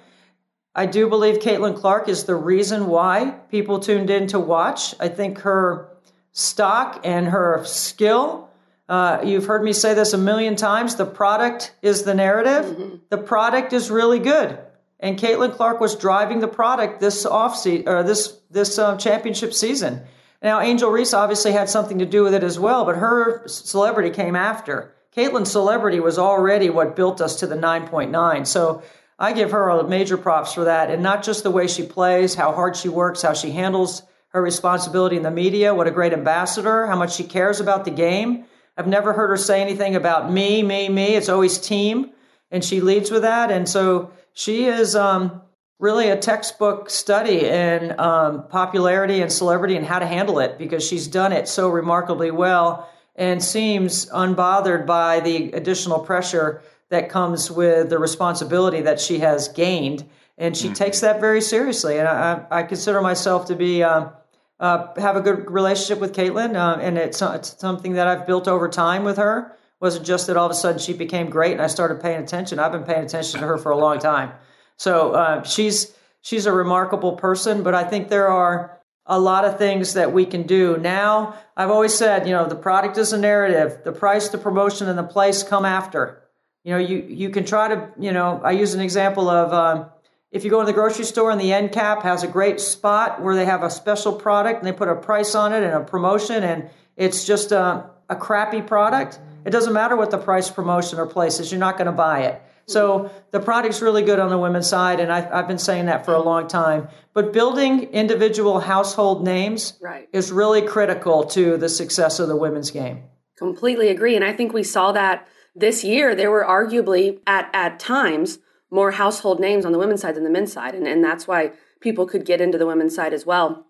[0.75, 4.95] I do believe Caitlin Clark is the reason why people tuned in to watch.
[5.01, 5.89] I think her
[6.33, 8.49] stock and her skill.
[8.89, 10.97] Uh, you've heard me say this a million times.
[10.97, 12.65] The product is the narrative.
[12.67, 12.97] Mm-hmm.
[13.09, 14.59] The product is really good.
[15.01, 19.55] and Caitlin Clark was driving the product this off season or this this uh, championship
[19.55, 20.03] season.
[20.43, 24.11] Now, Angel Reese obviously had something to do with it as well, but her celebrity
[24.11, 24.95] came after.
[25.15, 28.47] Caitlin's celebrity was already what built us to the 9.9.
[28.47, 28.83] So
[29.19, 32.35] I give her a major props for that, and not just the way she plays,
[32.35, 36.13] how hard she works, how she handles her responsibility in the media, what a great
[36.13, 38.45] ambassador, how much she cares about the game.
[38.79, 41.17] I've never heard her say anything about me, me, me.
[41.17, 42.13] It's always team,
[42.51, 43.51] and she leads with that.
[43.51, 45.43] And so she is um,
[45.81, 50.87] really a textbook study in um, popularity and celebrity and how to handle it because
[50.87, 57.51] she's done it so remarkably well and seems unbothered by the additional pressure that comes
[57.51, 60.05] with the responsibility that she has gained.
[60.37, 60.75] And she mm-hmm.
[60.75, 61.99] takes that very seriously.
[61.99, 63.83] And I, I consider myself to be.
[63.83, 64.13] Um,
[64.59, 68.47] uh, have a good relationship with Caitlin, uh, and it's, it's, something that I've built
[68.47, 69.53] over time with her.
[69.53, 72.23] It wasn't just that all of a sudden she became great and I started paying
[72.23, 72.59] attention.
[72.59, 74.33] I've been paying attention to her for a long time.
[74.81, 79.59] So uh, she's she's a remarkable person, but I think there are a lot of
[79.59, 81.35] things that we can do now.
[81.55, 83.83] I've always said, you know, the product is a narrative.
[83.85, 86.23] The price, the promotion, and the place come after.
[86.65, 89.53] You know, you you can try to, you know, I use an example of.
[89.53, 89.91] Um,
[90.33, 93.21] if you go to the grocery store and the end cap has a great spot
[93.21, 95.81] where they have a special product and they put a price on it and a
[95.81, 101.01] promotion and it's just a, a crappy product, it doesn't matter what the price, promotion,
[101.01, 102.41] or place is, you're not going to buy it.
[102.71, 106.05] So the product's really good on the women's side, and I've, I've, been saying that
[106.05, 106.89] for a long time.
[107.13, 110.09] But building individual household names right.
[110.13, 113.03] is really critical to the success of the women's game.
[113.37, 116.15] Completely agree, and I think we saw that this year.
[116.15, 118.39] There were arguably at at times
[118.71, 121.53] more household names on the women's side than the men's side, and, and that's why
[121.81, 123.67] people could get into the women's side as well.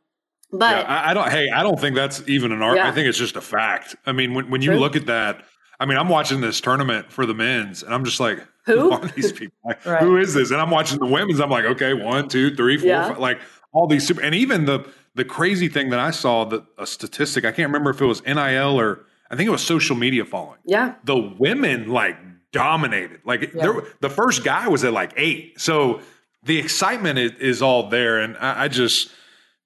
[0.53, 1.31] But yeah, I, I, don't.
[1.31, 2.77] Hey, I don't think that's even an art.
[2.77, 2.89] Yeah.
[2.89, 3.95] I think it's just a fact.
[4.05, 5.45] I mean, when when you look at that,
[5.81, 8.93] I mean, I'm watching this tournament for the men's, and I'm just like, who, who
[8.93, 9.57] are these people?
[9.64, 10.03] Like, right.
[10.03, 10.51] Who is this?
[10.51, 11.40] And I'm watching the women's.
[11.40, 13.09] I'm like, okay, one, two, three, four, yeah.
[13.09, 13.40] five, like
[13.73, 17.45] all these super, and even the the crazy thing that I saw that a statistic.
[17.45, 20.59] I can't remember if it was NIL or I think it was social media following.
[20.64, 22.16] Yeah, the women like
[22.53, 23.21] dominated.
[23.25, 23.62] Like yeah.
[23.62, 25.61] there, the first guy was at like eight.
[25.61, 26.01] So
[26.43, 28.19] the excitement is, is all there.
[28.19, 29.11] And I, I, just,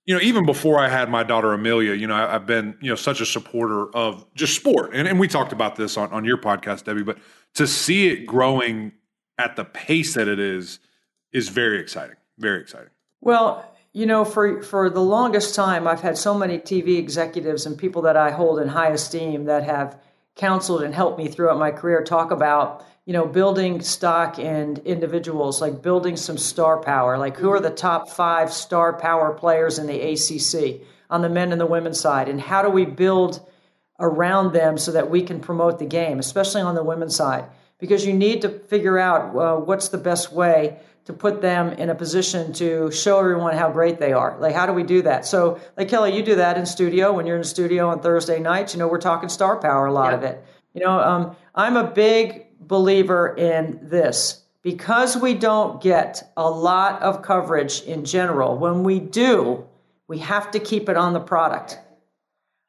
[0.06, 2.90] you know, even before I had my daughter Amelia, you know, I, have been, you
[2.90, 4.90] know, such a supporter of just sport.
[4.92, 7.18] And, and we talked about this on, on your podcast, Debbie, but
[7.54, 8.92] to see it growing
[9.38, 10.78] at the pace that it is,
[11.32, 12.16] is very exciting.
[12.38, 12.90] Very exciting.
[13.20, 17.78] Well, you know, for for the longest time, I've had so many TV executives and
[17.78, 19.98] people that I hold in high esteem that have
[20.36, 25.60] counseled and helped me throughout my career talk about you know building stock in individuals
[25.60, 27.18] like building some star power.
[27.18, 31.52] Like who are the top five star power players in the acc on the men
[31.52, 32.28] and the women's side?
[32.28, 33.46] And how do we build
[34.00, 37.44] around them so that we can promote the game especially on the women's side?
[37.78, 41.90] Because you need to figure out uh, what's the best way to put them in
[41.90, 44.36] a position to show everyone how great they are.
[44.38, 45.26] Like, how do we do that?
[45.26, 48.72] So, like Kelly, you do that in studio when you're in studio on Thursday nights.
[48.72, 50.16] You know, we're talking star power a lot yeah.
[50.16, 50.44] of it.
[50.72, 57.02] You know, um, I'm a big believer in this because we don't get a lot
[57.02, 58.56] of coverage in general.
[58.56, 59.64] When we do,
[60.08, 61.78] we have to keep it on the product.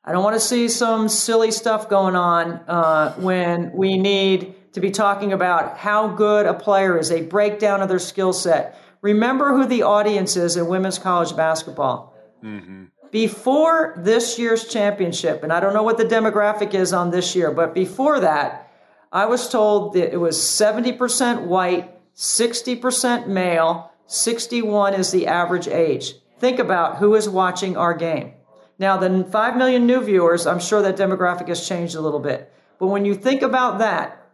[0.03, 4.81] I don't want to see some silly stuff going on uh, when we need to
[4.81, 8.77] be talking about how good a player is, a breakdown of their skill set.
[8.99, 12.13] Remember who the audience is in women's college basketball.
[12.43, 12.83] Mm-hmm.
[13.09, 17.51] Before this year's championship, and I don't know what the demographic is on this year,
[17.51, 18.69] but before that,
[19.13, 26.15] I was told that it was 70% white, 60% male, 61 is the average age.
[26.39, 28.33] Think about who is watching our game.
[28.77, 32.51] Now, the 5 million new viewers, I'm sure that demographic has changed a little bit.
[32.77, 34.24] But when you think about that,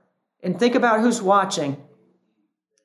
[0.44, 1.78] and think about who's watching.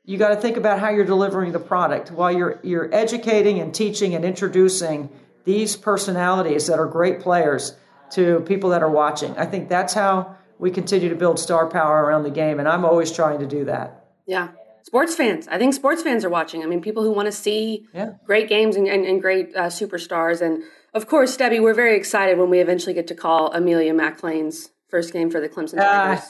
[0.05, 3.75] You got to think about how you're delivering the product while you're you're educating and
[3.75, 5.09] teaching and introducing
[5.45, 7.77] these personalities that are great players
[8.11, 9.37] to people that are watching.
[9.37, 12.85] I think that's how we continue to build star power around the game, and I'm
[12.85, 14.07] always trying to do that.
[14.27, 14.51] Yeah.
[14.83, 15.49] Sports fans.
[15.49, 16.63] I think sports fans are watching.
[16.63, 18.11] I mean, people who want to see yeah.
[18.25, 20.41] great games and, and, and great uh, superstars.
[20.41, 20.63] And
[20.95, 25.13] of course, Debbie, we're very excited when we eventually get to call Amelia McLean's first
[25.13, 26.25] game for the Clemson Tigers.
[26.25, 26.27] Uh,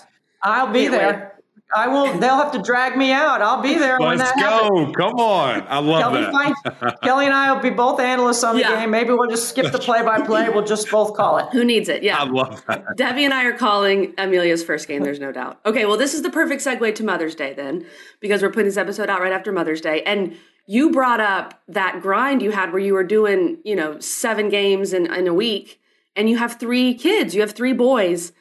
[0.47, 1.33] I'll be there.
[1.75, 2.19] I will.
[2.19, 3.43] They'll have to drag me out.
[3.43, 3.99] I'll be there.
[3.99, 4.41] Let's go.
[4.41, 4.95] Happens.
[4.97, 5.67] Come on.
[5.69, 6.99] I love Kelly that.
[7.03, 8.81] Kelly and I will be both analysts on the yeah.
[8.81, 8.93] game.
[8.93, 10.51] Maybe we'll just skip the play-by-play.
[10.51, 11.49] We'll just both call it.
[11.51, 12.05] Who needs it?
[12.05, 12.85] Yeah, I love that.
[12.97, 15.03] Debbie and I are calling Amelia's first game.
[15.03, 15.59] There's no doubt.
[15.67, 17.85] Okay, well, this is the perfect segue to Mother's Day then,
[18.21, 22.01] because we're putting this episode out right after Mother's Day, and you brought up that
[22.01, 25.81] grind you had where you were doing, you know, seven games in, in a week,
[26.15, 27.35] and you have three kids.
[27.35, 28.33] You have three boys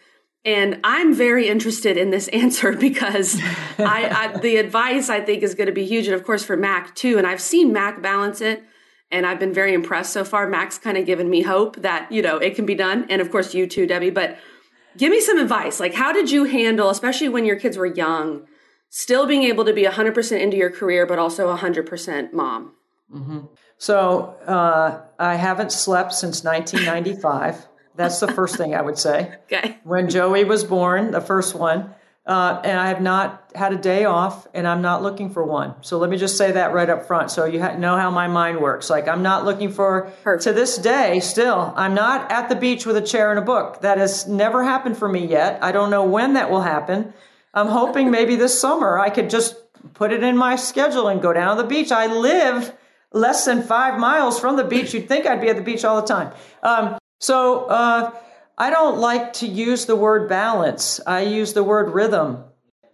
[0.46, 3.42] And I'm very interested in this answer because
[3.80, 6.08] I, I, the advice I think is going to be huge.
[6.08, 7.18] And of course for Mac too.
[7.18, 8.64] And I've seen Mac balance it
[9.12, 10.48] and I've been very impressed so far.
[10.48, 13.06] Mac's kind of given me hope that, you know, it can be done.
[13.10, 14.38] And of course you too, Debbie, but
[14.98, 15.80] give me some advice.
[15.80, 18.46] Like how did you handle, especially when your kids were young,
[18.90, 22.74] still being able to be 100% into your career, but also 100% mom?
[23.14, 23.40] Mm-hmm.
[23.78, 27.68] So uh, I haven't slept since 1995.
[27.96, 29.36] That's the first thing I would say.
[29.46, 29.78] Okay.
[29.84, 31.94] When Joey was born, the first one,
[32.26, 35.76] uh, and I have not had a day off, and I'm not looking for one.
[35.82, 38.28] So let me just say that right up front, so you ha- know how my
[38.28, 38.90] mind works.
[38.90, 40.12] Like I'm not looking for.
[40.24, 40.44] Perfect.
[40.46, 43.82] To this day, still, I'm not at the beach with a chair and a book.
[43.82, 45.64] That has never happened for me yet.
[45.64, 47.14] I don't know when that will happen.
[47.54, 49.56] I'm hoping maybe this summer I could just
[49.94, 51.92] put it in my schedule and go down to the beach.
[51.92, 52.74] I live
[53.12, 54.94] less than five miles from the beach.
[54.94, 56.34] You'd think I'd be at the beach all the time.
[56.64, 58.12] Um, so uh,
[58.58, 61.00] I don't like to use the word balance.
[61.06, 62.44] I use the word rhythm.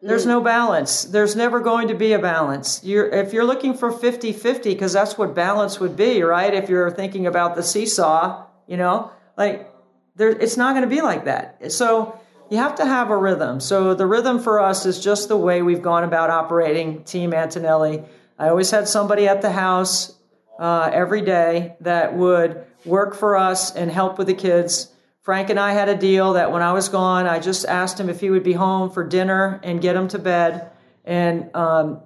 [0.04, 1.04] There's no balance.
[1.04, 2.84] There's never going to be a balance.
[2.84, 6.52] You're, if you're looking for 50 50, because that's what balance would be, right?
[6.52, 9.72] If you're thinking about the seesaw, you know, like
[10.16, 11.72] there, it's not going to be like that.
[11.72, 13.60] So you have to have a rhythm.
[13.60, 18.04] So the rhythm for us is just the way we've gone about operating Team Antonelli.
[18.40, 20.16] I always had somebody at the house
[20.60, 24.92] uh, every day that would work for us and help with the kids.
[25.22, 28.10] Frank and I had a deal that when I was gone, I just asked him
[28.10, 30.72] if he would be home for dinner and get him to bed,
[31.06, 32.02] and um,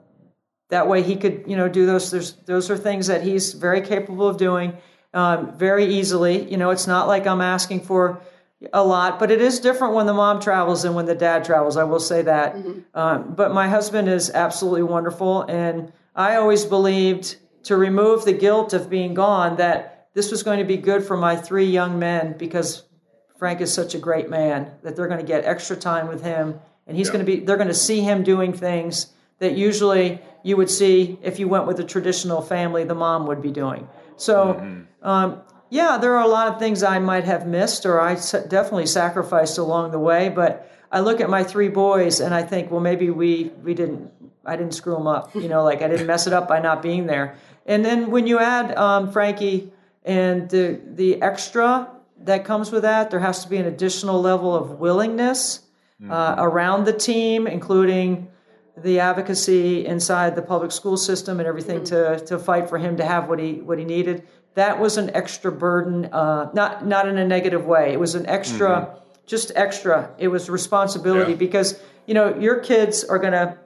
[0.69, 2.11] that way he could, you know, do those.
[2.11, 4.73] There's, those are things that he's very capable of doing
[5.13, 6.49] um, very easily.
[6.49, 8.21] You know, it's not like I'm asking for
[8.73, 11.77] a lot, but it is different when the mom travels and when the dad travels.
[11.77, 12.55] I will say that.
[12.55, 12.79] Mm-hmm.
[12.93, 18.73] Um, but my husband is absolutely wonderful, and I always believed to remove the guilt
[18.73, 22.35] of being gone that this was going to be good for my three young men
[22.39, 22.83] because
[23.37, 26.59] Frank is such a great man that they're going to get extra time with him
[26.87, 27.13] and he's yeah.
[27.13, 31.19] going to be they're going to see him doing things that usually you would see
[31.21, 35.07] if you went with a traditional family the mom would be doing so mm-hmm.
[35.07, 38.85] um, yeah there are a lot of things i might have missed or i definitely
[38.85, 42.81] sacrificed along the way but i look at my three boys and i think well
[42.81, 44.11] maybe we we didn't
[44.45, 45.33] I didn't screw them up.
[45.35, 47.35] You know, like I didn't mess it up by not being there.
[47.65, 49.71] And then when you add um, Frankie
[50.05, 51.89] and the the extra
[52.21, 55.61] that comes with that, there has to be an additional level of willingness
[56.01, 56.11] mm-hmm.
[56.11, 58.29] uh, around the team, including
[58.77, 62.19] the advocacy inside the public school system and everything mm-hmm.
[62.19, 64.27] to to fight for him to have what he what he needed.
[64.53, 67.91] That was an extra burden, uh, not not in a negative way.
[67.91, 68.99] It was an extra, mm-hmm.
[69.25, 70.11] just extra.
[70.17, 71.37] It was responsibility yeah.
[71.37, 73.57] because you know your kids are going to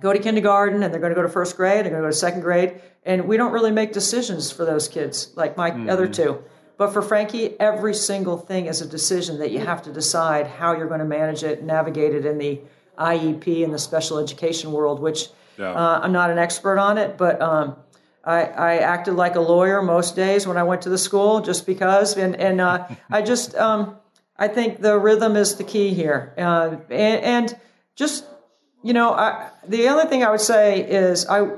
[0.00, 2.10] go to kindergarten and they're going to go to first grade, they're going to go
[2.10, 5.88] to second grade, and we don't really make decisions for those kids like my mm-hmm.
[5.88, 6.42] other two.
[6.78, 10.76] But for Frankie, every single thing is a decision that you have to decide how
[10.76, 12.60] you're going to manage it, navigate it in the
[12.98, 15.28] IEP and the special education world, which
[15.58, 15.70] yeah.
[15.70, 17.76] uh, I'm not an expert on it, but um,
[18.24, 21.64] I, I, acted like a lawyer most days when I went to the school just
[21.64, 22.16] because.
[22.16, 23.96] And, and uh, I just, um,
[24.36, 26.34] I think the rhythm is the key here.
[26.36, 27.60] Uh, and, and
[27.94, 28.26] just
[28.86, 31.48] you know, I, the only thing I would say is I,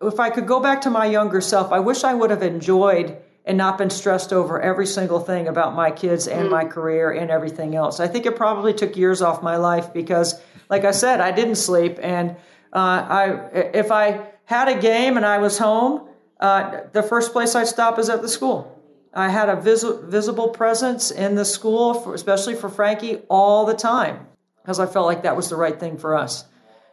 [0.00, 3.18] if I could go back to my younger self, I wish I would have enjoyed
[3.44, 6.50] and not been stressed over every single thing about my kids and mm.
[6.50, 8.00] my career and everything else.
[8.00, 11.56] I think it probably took years off my life because, like I said, I didn't
[11.56, 12.30] sleep, and
[12.72, 13.30] uh, I
[13.74, 16.08] if I had a game and I was home,
[16.40, 18.74] uh, the first place I'd stop is at the school.
[19.12, 23.74] I had a vis- visible presence in the school, for, especially for Frankie, all the
[23.74, 24.28] time
[24.68, 26.44] because I felt like that was the right thing for us.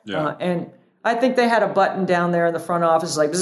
[0.05, 0.27] Yeah.
[0.27, 0.71] Uh, and
[1.03, 3.33] I think they had a button down there in the front office, like,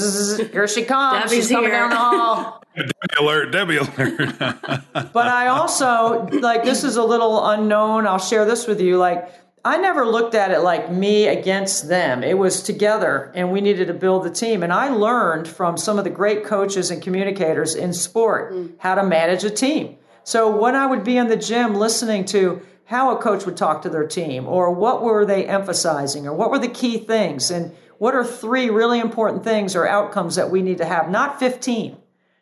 [0.52, 1.30] here she comes.
[1.30, 2.64] She's coming down the hall.
[2.76, 4.40] Debbie alert, Debbie alert.
[5.14, 8.08] but I also, like, this is a little unknown.
[8.08, 8.98] I'll share this with you.
[8.98, 9.32] Like,
[9.64, 12.24] I never looked at it like me against them.
[12.24, 14.64] It was together, and we needed to build the team.
[14.64, 18.74] And I learned from some of the great coaches and communicators in sport mm.
[18.80, 19.98] how to manage a team.
[20.24, 23.82] So when I would be in the gym listening to, how a coach would talk
[23.82, 27.76] to their team or what were they emphasizing or what were the key things and
[27.98, 31.98] what are three really important things or outcomes that we need to have not 15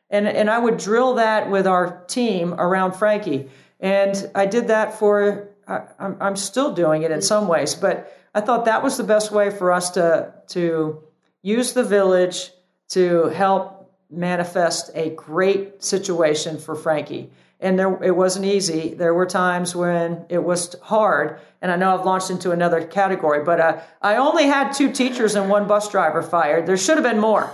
[0.10, 3.50] and, and i would drill that with our team around frankie.
[3.80, 8.18] And i did that for I, I'm, I'm still doing it in some ways but
[8.34, 11.04] i thought that was the best way for us to to
[11.44, 12.52] use the village
[12.89, 17.30] to help manifest a great situation for frankie
[17.62, 18.95] and there it wasn't easy.
[18.95, 23.43] There were times when it was hard, and I know I've launched into another category,
[23.43, 26.66] but uh, I only had two teachers and one bus driver fired.
[26.66, 27.49] There should have been more.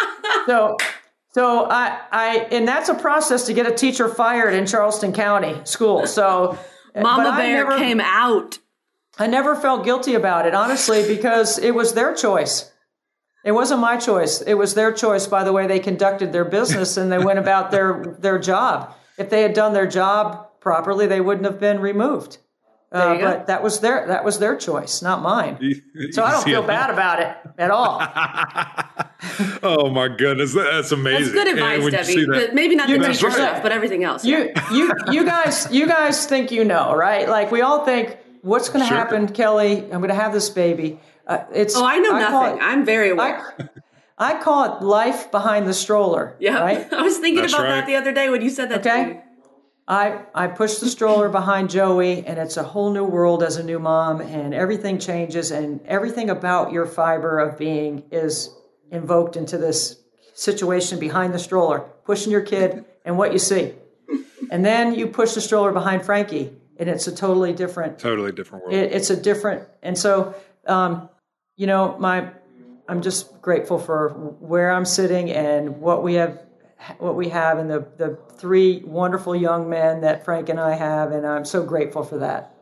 [0.46, 0.78] so,
[1.32, 5.60] so I, I, and that's a process to get a teacher fired in Charleston County
[5.64, 6.06] school.
[6.06, 6.58] So
[6.96, 8.58] Mama Bear never, came out.
[9.18, 12.72] I never felt guilty about it, honestly, because it was their choice.
[13.44, 14.40] It wasn't my choice.
[14.40, 17.70] It was their choice by the way they conducted their business and they went about
[17.70, 18.94] their their job.
[19.20, 22.38] If they had done their job properly, they wouldn't have been removed.
[22.92, 25.58] Uh, but that was their that was their choice, not mine.
[26.10, 28.00] so I don't feel bad about it at all.
[29.62, 31.32] oh my goodness, that's amazing.
[31.32, 32.26] That's good advice, Debbie.
[32.26, 33.36] But maybe not you, the teacher right.
[33.36, 34.24] stuff, but everything else.
[34.24, 37.28] You you you guys you guys think you know, right?
[37.28, 38.96] Like we all think, what's going to sure.
[38.96, 39.84] happen, Kelly?
[39.84, 40.98] I'm going to have this baby.
[41.28, 42.58] Uh, it's oh, I know I nothing.
[42.58, 43.54] It, I'm very aware.
[43.56, 43.68] I,
[44.20, 46.36] I, call it life behind the stroller.
[46.38, 46.92] Yeah, right?
[46.92, 47.70] I was thinking That's about right.
[47.76, 48.80] that the other day when you said that.
[48.80, 49.22] Okay.
[49.88, 53.64] I, I push the stroller behind Joey, and it's a whole new world as a
[53.64, 58.54] new mom, and everything changes, and everything about your fiber of being is
[58.92, 60.00] invoked into this
[60.34, 63.74] situation behind the stroller, pushing your kid and what you see.
[64.50, 68.64] And then you push the stroller behind Frankie, and it's a totally different, totally different
[68.64, 68.74] world.
[68.76, 71.08] It, it's a different, and so, um,
[71.56, 72.30] you know, my,
[72.90, 74.08] I'm just grateful for
[74.40, 76.40] where I'm sitting and what we have
[76.98, 81.12] what we have and the, the three wonderful young men that Frank and I have,
[81.12, 82.54] and I'm so grateful for that.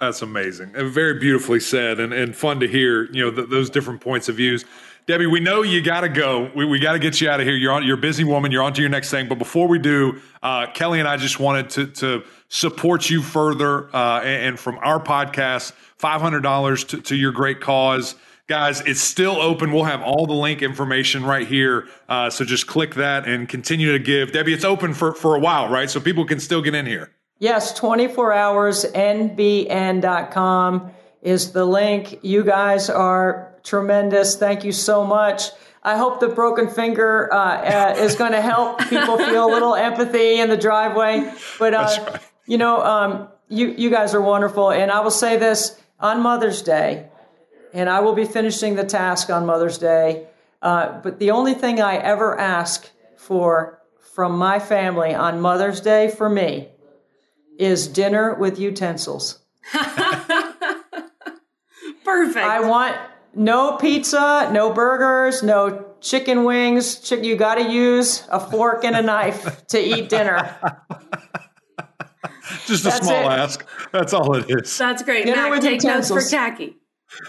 [0.00, 3.04] That's amazing and very beautifully said, and, and fun to hear.
[3.12, 4.64] You know th- those different points of views.
[5.06, 6.50] Debbie, we know you got to go.
[6.56, 7.54] We, we got to get you out of here.
[7.54, 7.86] You're on.
[7.86, 8.50] You're a busy woman.
[8.50, 9.28] You're on to your next thing.
[9.28, 13.94] But before we do, uh, Kelly and I just wanted to to support you further,
[13.94, 18.16] uh, and, and, from our podcast, five hundred dollars to, to your great cause.
[18.46, 19.72] Guys, it's still open.
[19.72, 21.88] We'll have all the link information right here.
[22.10, 24.32] Uh, so just click that and continue to give.
[24.32, 25.88] Debbie, it's open for, for a while, right?
[25.88, 27.10] So people can still get in here.
[27.38, 30.10] Yes, 24 hours, nbn.com
[31.22, 32.18] is the link.
[32.22, 34.36] You guys are tremendous.
[34.36, 35.44] Thank you so much.
[35.82, 39.74] I hope the broken finger uh, uh, is going to help people feel a little
[39.74, 41.32] empathy in the driveway.
[41.58, 42.20] But, uh, right.
[42.46, 44.70] you know, um, you, you guys are wonderful.
[44.70, 47.08] And I will say this on Mother's Day,
[47.74, 50.28] and I will be finishing the task on Mother's Day.
[50.62, 53.80] Uh, but the only thing I ever ask for
[54.14, 56.68] from my family on Mother's Day for me
[57.58, 59.40] is dinner with utensils.
[62.04, 62.36] Perfect.
[62.46, 62.96] I want
[63.34, 67.00] no pizza, no burgers, no chicken wings.
[67.00, 70.54] Chick- you got to use a fork and a knife to eat dinner.
[72.66, 73.34] Just a That's small it.
[73.38, 73.66] ask.
[73.90, 74.76] That's all it is.
[74.78, 75.26] That's great.
[75.26, 76.10] Dinner Mac, take utensils.
[76.10, 76.76] notes for Tacky.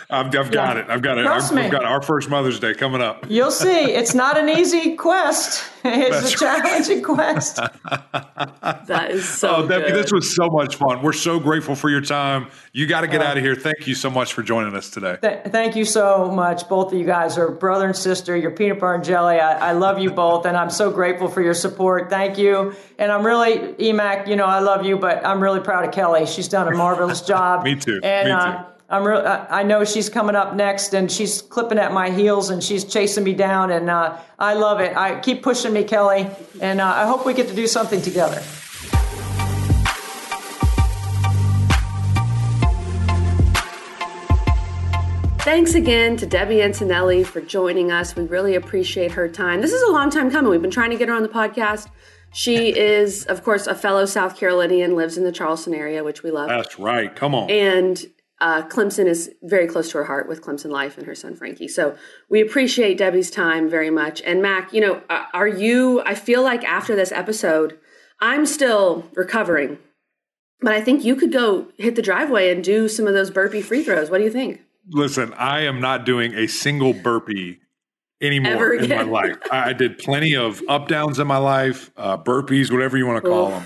[0.09, 0.83] I've, I've got yeah.
[0.83, 0.89] it.
[0.89, 1.25] I've got it.
[1.25, 3.25] I've, we've got our first Mother's Day coming up.
[3.29, 3.91] You'll see.
[3.91, 5.71] It's not an easy quest.
[5.87, 7.57] It's That's a challenging quest.
[7.57, 9.57] that is so.
[9.57, 11.03] Oh, Debbie, this was so much fun.
[11.03, 12.47] We're so grateful for your time.
[12.73, 13.53] You got to get uh, out of here.
[13.53, 15.19] Thank you so much for joining us today.
[15.21, 16.67] Th- thank you so much.
[16.67, 18.35] Both of you guys are brother and sister.
[18.35, 19.39] You're peanut butter and jelly.
[19.39, 22.09] I, I love you both, and I'm so grateful for your support.
[22.09, 22.73] Thank you.
[22.97, 26.25] And I'm really, Emac, you know, I love you, but I'm really proud of Kelly.
[26.25, 27.63] She's done a marvelous job.
[27.63, 27.99] Me too.
[28.03, 28.39] And, Me too.
[28.39, 29.23] Uh, I'm real.
[29.25, 33.23] I know she's coming up next, and she's clipping at my heels, and she's chasing
[33.23, 34.95] me down, and uh, I love it.
[34.95, 36.29] I keep pushing me, Kelly,
[36.61, 38.41] and uh, I hope we get to do something together.
[45.39, 48.15] Thanks again to Debbie Antonelli for joining us.
[48.15, 49.61] We really appreciate her time.
[49.61, 50.49] This is a long time coming.
[50.51, 51.87] We've been trying to get her on the podcast.
[52.33, 56.31] She is, of course, a fellow South Carolinian, lives in the Charleston area, which we
[56.31, 56.49] love.
[56.49, 57.15] That's right.
[57.15, 57.49] Come on.
[57.49, 58.05] And
[58.41, 61.67] uh, Clemson is very close to her heart with Clemson Life and her son Frankie.
[61.67, 61.95] So
[62.29, 64.21] we appreciate Debbie's time very much.
[64.23, 66.01] And Mac, you know, uh, are you?
[66.05, 67.79] I feel like after this episode,
[68.19, 69.77] I'm still recovering,
[70.61, 73.61] but I think you could go hit the driveway and do some of those burpee
[73.61, 74.09] free throws.
[74.09, 74.61] What do you think?
[74.89, 77.59] Listen, I am not doing a single burpee
[78.21, 79.37] anymore in my life.
[79.51, 83.29] I did plenty of up downs in my life, uh, burpees, whatever you want to
[83.29, 83.53] call Oof.
[83.53, 83.65] them.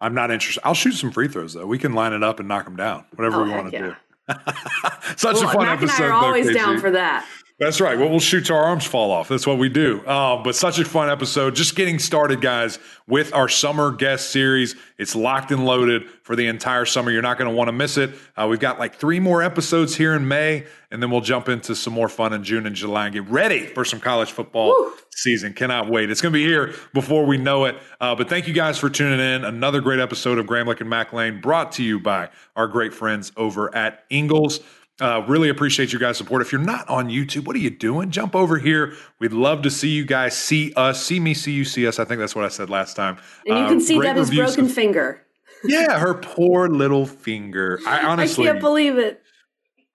[0.00, 0.60] I'm not interested.
[0.64, 1.66] I'll shoot some free throws though.
[1.66, 3.86] We can line it up and knock them down, whatever oh, we want to yeah.
[3.86, 3.96] do.
[5.16, 6.04] Such well, a fun Mac episode.
[6.04, 7.26] And I are always down for that.
[7.58, 7.98] That's right.
[7.98, 9.26] Well, we'll shoot till our arms fall off.
[9.26, 10.00] That's what we do.
[10.02, 11.56] Uh, but such a fun episode.
[11.56, 12.78] Just getting started, guys,
[13.08, 14.76] with our summer guest series.
[14.96, 17.10] It's locked and loaded for the entire summer.
[17.10, 18.14] You're not going to want to miss it.
[18.36, 21.74] Uh, we've got like three more episodes here in May, and then we'll jump into
[21.74, 24.92] some more fun in June and July and get ready for some college football Woo.
[25.10, 25.52] season.
[25.52, 26.10] Cannot wait.
[26.10, 27.76] It's going to be here before we know it.
[28.00, 29.44] Uh, but thank you guys for tuning in.
[29.44, 33.32] Another great episode of Gramlich and Mac Lane brought to you by our great friends
[33.36, 34.60] over at Ingles.
[35.00, 36.42] Uh, really appreciate you guys' support.
[36.42, 38.10] If you're not on YouTube, what are you doing?
[38.10, 38.94] Jump over here.
[39.20, 42.00] We'd love to see you guys see us, see me, see you, see us.
[42.00, 43.18] I think that's what I said last time.
[43.46, 45.24] And you uh, can see Debbie's broken of, finger.
[45.64, 47.78] yeah, her poor little finger.
[47.86, 49.22] I honestly I can't believe it.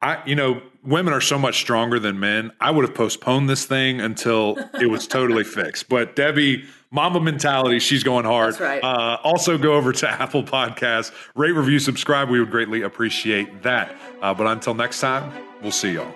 [0.01, 2.51] I, you know, women are so much stronger than men.
[2.59, 5.89] I would have postponed this thing until it was totally fixed.
[5.89, 7.79] But Debbie Mamba mentality.
[7.79, 8.53] She's going hard.
[8.53, 8.83] That's right.
[8.83, 12.29] Uh, also, go over to Apple Podcasts, rate, review, subscribe.
[12.29, 13.93] We would greatly appreciate that.
[14.21, 16.13] Uh, but until next time, we'll see y'all.